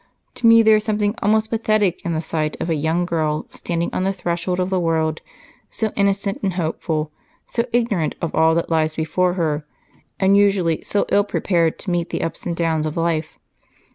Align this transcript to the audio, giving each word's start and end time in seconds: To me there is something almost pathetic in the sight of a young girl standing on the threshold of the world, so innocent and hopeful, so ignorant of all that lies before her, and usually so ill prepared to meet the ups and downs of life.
To 0.33 0.47
me 0.47 0.63
there 0.63 0.77
is 0.77 0.83
something 0.83 1.13
almost 1.21 1.51
pathetic 1.51 2.03
in 2.03 2.13
the 2.13 2.21
sight 2.21 2.57
of 2.59 2.71
a 2.71 2.73
young 2.75 3.05
girl 3.05 3.45
standing 3.51 3.91
on 3.93 4.03
the 4.03 4.11
threshold 4.11 4.59
of 4.59 4.71
the 4.71 4.79
world, 4.79 5.21
so 5.69 5.91
innocent 5.95 6.39
and 6.41 6.53
hopeful, 6.53 7.11
so 7.45 7.65
ignorant 7.71 8.15
of 8.19 8.33
all 8.33 8.55
that 8.55 8.71
lies 8.71 8.95
before 8.95 9.33
her, 9.35 9.63
and 10.19 10.35
usually 10.35 10.81
so 10.81 11.05
ill 11.11 11.23
prepared 11.23 11.77
to 11.77 11.91
meet 11.91 12.09
the 12.09 12.23
ups 12.23 12.47
and 12.47 12.55
downs 12.55 12.87
of 12.87 12.97
life. 12.97 13.37